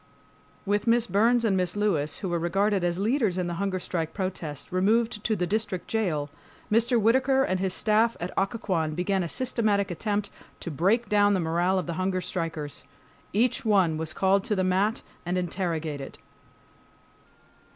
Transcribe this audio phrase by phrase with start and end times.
[0.65, 1.75] With Miss Burns and Mrs.
[1.75, 5.87] Lewis, who were regarded as leaders in the hunger strike protest, removed to the district
[5.87, 6.31] jail,
[6.71, 6.99] Mr.
[6.99, 11.77] Whittaker and his staff at Occoquan began a systematic attempt to break down the morale
[11.77, 12.83] of the hunger strikers.
[13.31, 16.17] Each one was called to the mat and interrogated.